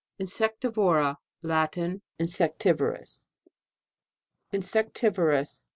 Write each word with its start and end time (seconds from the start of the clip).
INSECTIVORA. 0.17 1.19
Latin. 1.43 2.01
Insectivorous. 2.17 3.27
INSECTIVOROUS. 4.51 5.65